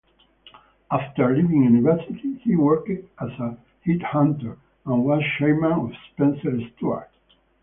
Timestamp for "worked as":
2.55-3.29